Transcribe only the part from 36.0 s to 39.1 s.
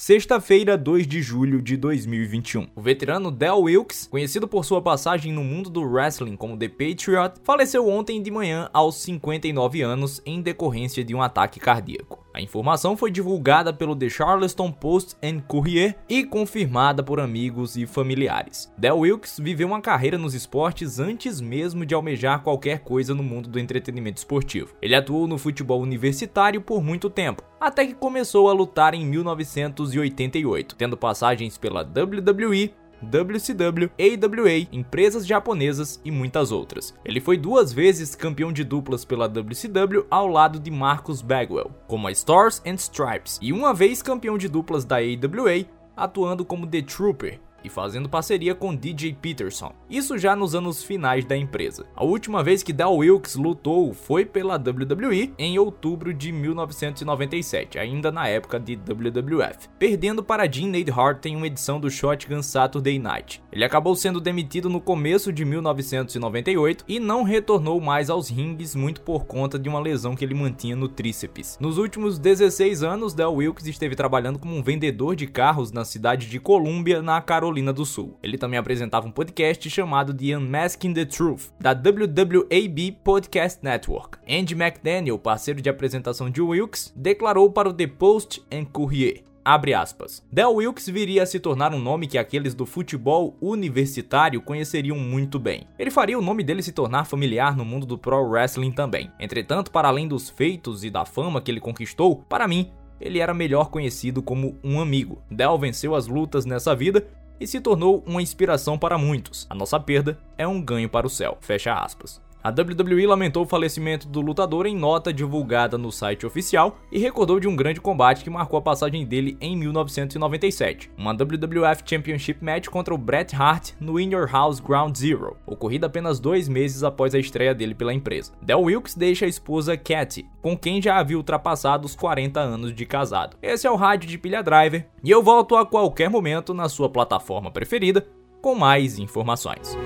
e muitas outras. Ele foi duas vezes campeão de duplas